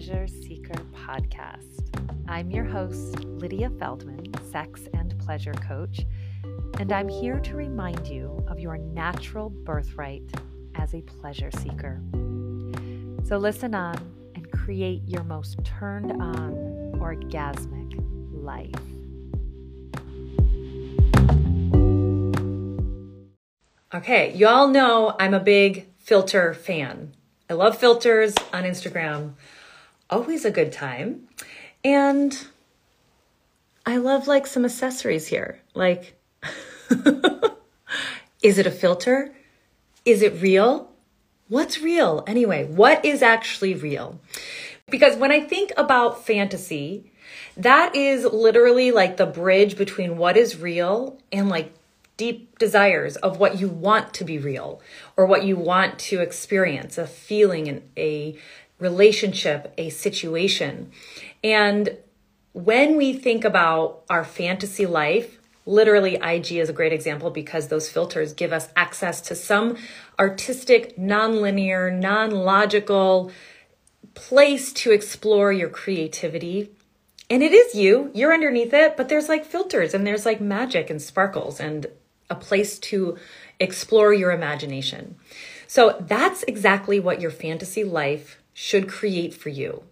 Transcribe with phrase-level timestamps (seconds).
[0.00, 1.82] Pleasure Seeker podcast.
[2.26, 6.06] I'm your host, Lydia Feldman, sex and pleasure coach,
[6.78, 10.22] and I'm here to remind you of your natural birthright
[10.76, 12.00] as a pleasure seeker.
[13.24, 13.96] So listen on
[14.34, 16.54] and create your most turned on,
[16.94, 17.92] orgasmic
[18.32, 18.72] life.
[23.92, 27.14] Okay, y'all know I'm a big filter fan.
[27.50, 29.34] I love filters on Instagram.
[30.10, 31.28] Always a good time.
[31.84, 32.46] And
[33.86, 35.60] I love like some accessories here.
[35.72, 36.20] Like,
[38.42, 39.32] is it a filter?
[40.04, 40.90] Is it real?
[41.48, 42.64] What's real anyway?
[42.64, 44.20] What is actually real?
[44.88, 47.12] Because when I think about fantasy,
[47.56, 51.72] that is literally like the bridge between what is real and like
[52.16, 54.80] deep desires of what you want to be real
[55.16, 58.36] or what you want to experience a feeling, and a
[58.80, 60.90] relationship, a situation.
[61.44, 61.96] And
[62.52, 67.88] when we think about our fantasy life, literally IG is a great example because those
[67.88, 69.76] filters give us access to some
[70.18, 73.30] artistic, nonlinear, non logical
[74.14, 76.70] place to explore your creativity.
[77.28, 80.90] And it is you, you're underneath it, but there's like filters and there's like magic
[80.90, 81.86] and sparkles and
[82.28, 83.18] a place to
[83.60, 85.16] explore your imagination.
[85.68, 89.82] So that's exactly what your fantasy life should create for you.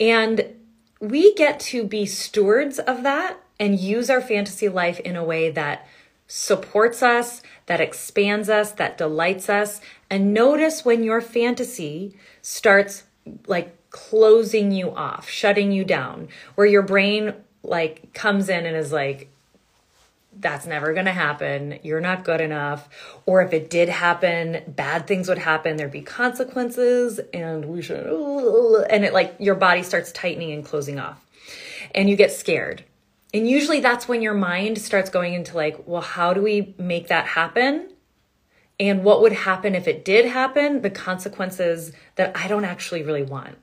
[0.00, 0.56] And
[1.00, 5.50] we get to be stewards of that and use our fantasy life in a way
[5.52, 5.86] that
[6.26, 9.80] supports us, that expands us, that delights us.
[10.10, 13.04] And notice when your fantasy starts
[13.46, 18.90] like closing you off, shutting you down, where your brain like comes in and is
[18.92, 19.30] like,
[20.40, 21.78] that's never going to happen.
[21.82, 22.88] You're not good enough.
[23.26, 25.76] Or if it did happen, bad things would happen.
[25.76, 28.06] There'd be consequences and we should,
[28.90, 31.24] and it like your body starts tightening and closing off
[31.94, 32.84] and you get scared.
[33.34, 37.08] And usually that's when your mind starts going into like, well, how do we make
[37.08, 37.90] that happen?
[38.80, 40.82] And what would happen if it did happen?
[40.82, 43.58] The consequences that I don't actually really want.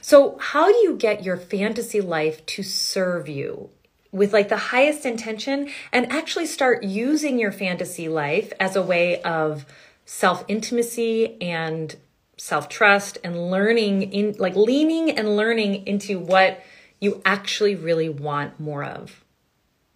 [0.00, 3.70] So, how do you get your fantasy life to serve you?
[4.12, 9.20] With like the highest intention and actually start using your fantasy life as a way
[9.22, 9.64] of
[10.04, 11.96] self intimacy and
[12.36, 16.62] self trust and learning in like leaning and learning into what
[17.00, 19.24] you actually really want more of.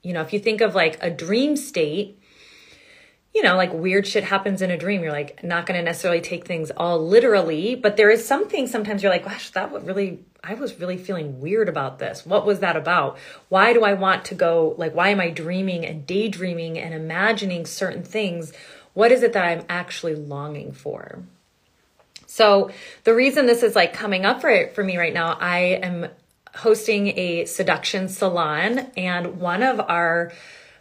[0.03, 2.19] You know, if you think of like a dream state,
[3.35, 5.03] you know, like weird shit happens in a dream.
[5.03, 9.03] You're like not going to necessarily take things all literally, but there is something sometimes
[9.03, 12.25] you're like, gosh, that would really I was really feeling weird about this.
[12.25, 13.19] What was that about?
[13.49, 14.77] Why do I want to go?
[14.79, 18.53] Like, why am I dreaming and daydreaming and imagining certain things?
[18.95, 21.19] What is it that I'm actually longing for?
[22.27, 22.71] So,
[23.03, 26.09] the reason this is like coming up for, for me right now, I am
[26.55, 30.33] hosting a seduction salon, and one of our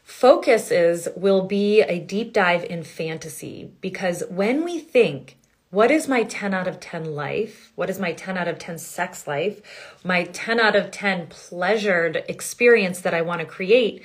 [0.04, 5.38] focuses will be a deep dive in fantasy because when we think
[5.70, 7.72] what is my 10 out of 10 life?
[7.76, 9.62] What is my 10 out of 10 sex life?
[10.04, 14.04] My 10 out of 10 pleasured experience that I want to create?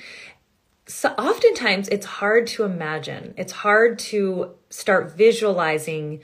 [0.87, 3.33] So oftentimes it's hard to imagine.
[3.37, 6.21] It's hard to start visualizing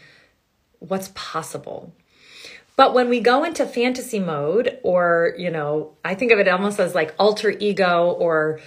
[0.79, 1.93] what's possible.
[2.75, 6.79] But when we go into fantasy mode, or, you know, I think of it almost
[6.79, 8.59] as like alter ego or,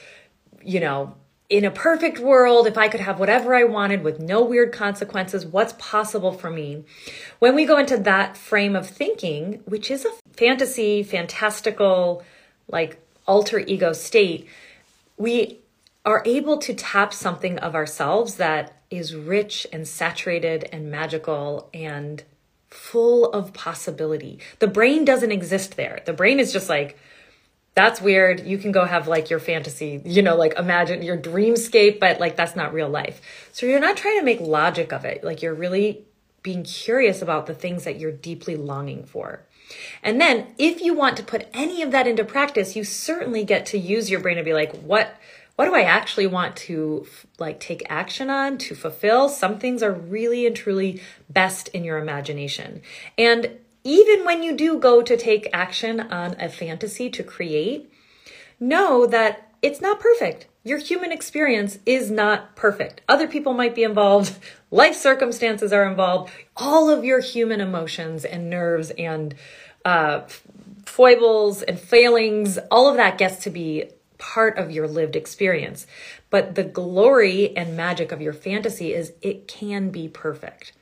[0.64, 1.14] you know,
[1.50, 5.44] in a perfect world, if I could have whatever I wanted with no weird consequences,
[5.44, 6.84] what's possible for me?
[7.40, 12.22] When we go into that frame of thinking, which is a fantasy, fantastical,
[12.68, 14.46] like alter ego state,
[15.16, 15.58] we
[16.06, 22.22] are able to tap something of ourselves that is rich and saturated and magical and
[22.68, 24.38] full of possibility.
[24.60, 26.00] The brain doesn't exist there.
[26.06, 26.96] The brain is just like,
[27.80, 28.46] that's weird.
[28.46, 32.36] You can go have like your fantasy, you know, like imagine your dreamscape, but like
[32.36, 33.22] that's not real life.
[33.52, 35.24] So you're not trying to make logic of it.
[35.24, 36.04] Like you're really
[36.42, 39.40] being curious about the things that you're deeply longing for.
[40.02, 43.64] And then if you want to put any of that into practice, you certainly get
[43.66, 45.16] to use your brain to be like, what
[45.56, 47.06] what do I actually want to
[47.38, 49.30] like take action on to fulfill?
[49.30, 51.00] Some things are really and truly
[51.30, 52.82] best in your imagination.
[53.16, 57.90] And even when you do go to take action on a fantasy to create,
[58.58, 60.46] know that it's not perfect.
[60.62, 63.00] Your human experience is not perfect.
[63.08, 64.38] Other people might be involved,
[64.70, 69.34] life circumstances are involved, all of your human emotions and nerves and
[69.84, 70.22] uh,
[70.84, 73.84] foibles and failings, all of that gets to be
[74.18, 75.86] part of your lived experience.
[76.28, 80.72] But the glory and magic of your fantasy is it can be perfect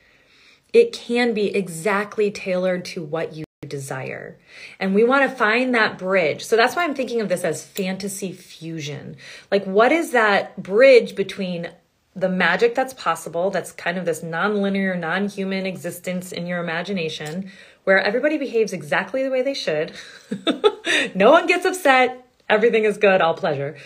[0.73, 4.37] it can be exactly tailored to what you desire.
[4.79, 6.45] And we want to find that bridge.
[6.45, 9.17] So that's why I'm thinking of this as fantasy fusion.
[9.51, 11.71] Like, what is that bridge between
[12.15, 17.51] the magic that's possible, that's kind of this non-linear, non-human existence in your imagination,
[17.83, 19.93] where everybody behaves exactly the way they should.
[21.15, 22.25] no one gets upset.
[22.49, 23.77] Everything is good, all pleasure.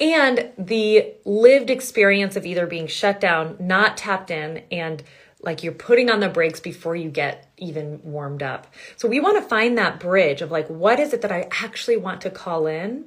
[0.00, 5.02] And the lived experience of either being shut down, not tapped in, and
[5.40, 8.66] like you're putting on the brakes before you get even warmed up.
[8.96, 11.96] So we want to find that bridge of like, what is it that I actually
[11.96, 13.06] want to call in?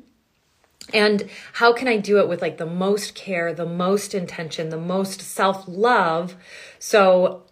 [0.94, 4.78] And how can I do it with like the most care, the most intention, the
[4.78, 6.36] most self love?
[6.80, 7.44] So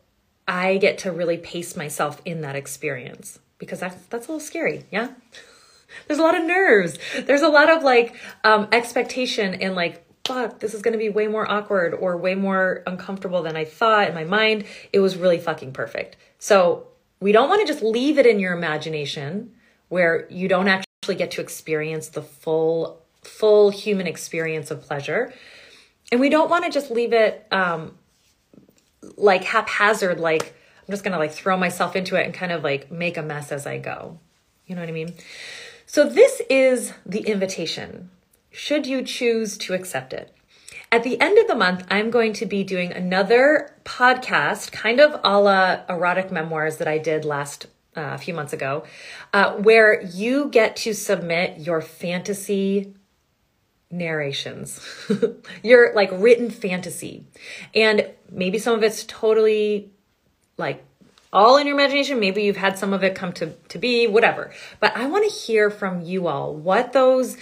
[0.47, 4.85] I get to really pace myself in that experience because that's, that's a little scary.
[4.91, 5.09] Yeah.
[6.07, 6.97] There's a lot of nerves.
[7.19, 11.09] There's a lot of like um, expectation and like fuck, this is going to be
[11.09, 14.65] way more awkward or way more uncomfortable than I thought in my mind.
[14.93, 16.17] It was really fucking perfect.
[16.37, 16.85] So
[17.19, 19.51] we don't want to just leave it in your imagination
[19.87, 25.33] where you don't actually get to experience the full, full human experience of pleasure.
[26.11, 27.97] And we don't want to just leave it um,
[29.17, 30.53] like haphazard, like
[30.87, 33.23] I'm just going to like throw myself into it and kind of like make a
[33.23, 34.19] mess as I go.
[34.67, 35.15] You know what I mean?
[35.87, 38.11] So this is the invitation
[38.59, 40.35] should you choose to accept it.
[40.91, 45.17] At the end of the month, I'm going to be doing another podcast, kind of
[45.23, 48.83] a la erotic memoirs that I did last uh, a few months ago,
[49.33, 52.93] uh, where you get to submit your fantasy
[53.89, 54.85] narrations,
[55.63, 57.27] your like written fantasy.
[57.73, 59.89] And maybe some of it's totally
[60.57, 60.83] like
[61.31, 62.19] all in your imagination.
[62.19, 64.51] Maybe you've had some of it come to, to be, whatever.
[64.81, 67.37] But I want to hear from you all what those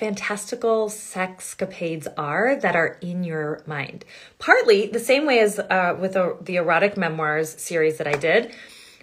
[0.00, 4.02] fantastical sexcapades are that are in your mind.
[4.38, 8.50] Partly the same way as uh, with a, the erotic memoirs series that I did,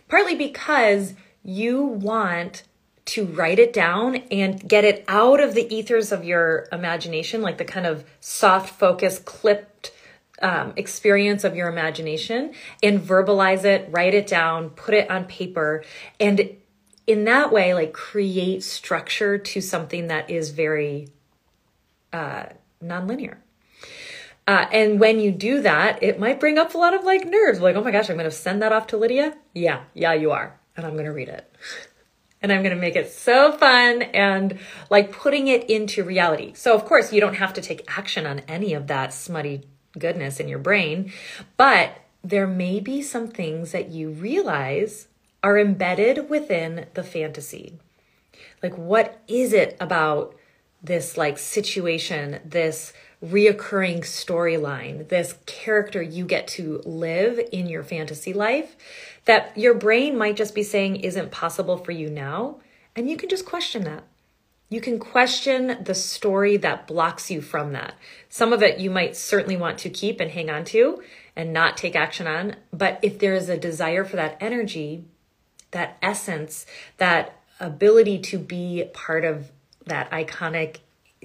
[0.09, 1.13] partly because
[1.43, 2.63] you want
[3.05, 7.59] to write it down and get it out of the ethers of your imagination, like
[7.59, 9.91] the kind of soft focus, clipped
[10.41, 15.83] um, experience of your imagination, and verbalize it, write it down, put it on paper,
[16.19, 16.57] and
[17.07, 21.07] in that way, like create structure to something that is very
[22.13, 22.47] uh,
[22.83, 23.37] nonlinear.
[24.45, 27.59] Uh, and when you do that, it might bring up a lot of like nerves.
[27.59, 29.35] Like, oh my gosh, I'm going to send that off to Lydia.
[29.53, 30.59] Yeah, yeah, you are.
[30.75, 31.53] And I'm going to read it.
[32.41, 36.53] and I'm going to make it so fun and like putting it into reality.
[36.53, 39.63] So, of course, you don't have to take action on any of that smutty
[39.97, 41.11] goodness in your brain,
[41.57, 45.07] but there may be some things that you realize
[45.47, 47.79] are embedded within the fantasy.
[48.61, 50.35] Like, what is it about
[50.83, 52.91] this like situation, this
[53.23, 58.75] reoccurring storyline, this character you get to live in your fantasy life
[59.23, 62.57] that your brain might just be saying isn't possible for you now?
[62.93, 64.03] And you can just question that.
[64.67, 67.93] You can question the story that blocks you from that.
[68.27, 71.01] Some of it you might certainly want to keep and hang on to
[71.37, 72.57] and not take action on.
[72.73, 75.05] But if there is a desire for that energy,
[75.71, 76.65] that essence,
[76.97, 79.51] that ability to be part of
[79.85, 80.77] that iconic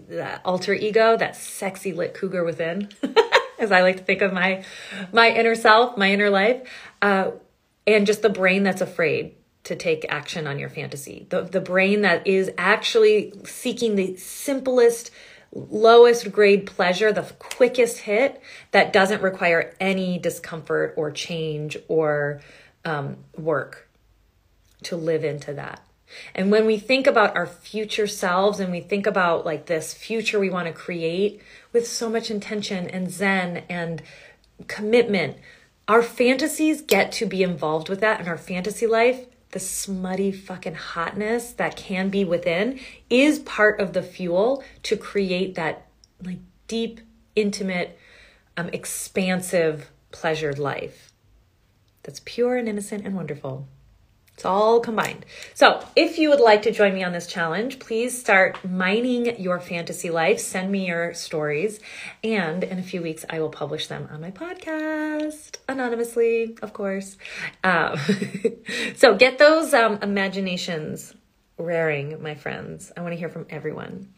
[0.09, 2.89] that alter ego, that sexy lit cougar within,
[3.59, 4.65] as I like to think of my
[5.13, 6.69] my inner self, my inner life,
[7.01, 7.33] uh,
[7.87, 11.27] and just the brain that's afraid to take action on your fantasy.
[11.29, 15.11] The the brain that is actually seeking the simplest
[15.55, 18.41] lowest grade pleasure, the quickest hit
[18.71, 22.41] that doesn't require any discomfort or change or
[22.87, 23.89] um, work
[24.85, 25.81] to live into that.
[26.35, 30.39] And when we think about our future selves and we think about like this future
[30.39, 31.41] we want to create
[31.73, 34.03] with so much intention and zen and
[34.69, 35.39] commitment,
[35.89, 39.27] our fantasies get to be involved with that in our fantasy life.
[39.51, 45.55] The smutty fucking hotness that can be within is part of the fuel to create
[45.57, 45.87] that
[46.23, 47.01] like deep,
[47.35, 47.99] intimate,
[48.57, 51.13] um, expansive, pleasured life
[52.03, 53.67] that's pure and innocent and wonderful.
[54.43, 55.25] It's all combined.
[55.55, 59.61] So, if you would like to join me on this challenge, please start mining your
[59.61, 60.41] fantasy life.
[60.41, 61.79] Send me your stories.
[62.25, 67.17] And in a few weeks, I will publish them on my podcast, anonymously, of course.
[67.63, 67.97] Um,
[68.97, 71.15] so, get those um, imaginations
[71.57, 72.91] raring, my friends.
[72.97, 74.09] I want to hear from everyone.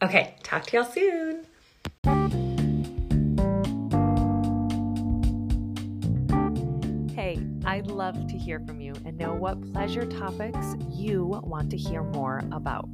[0.00, 2.45] Okay, talk to y'all soon.
[7.66, 12.02] I'd love to hear from you and know what pleasure topics you want to hear
[12.02, 12.88] more about.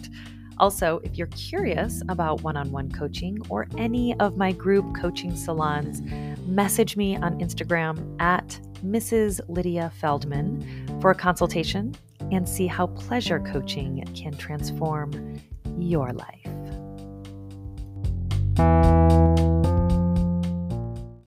[0.59, 5.37] Also, if you're curious about one on one coaching or any of my group coaching
[5.37, 6.00] salons,
[6.47, 9.41] message me on Instagram at Mrs.
[9.49, 11.95] Lydia Feldman for a consultation.
[12.31, 15.38] and see how pleasure coaching can transform
[15.79, 16.41] your life.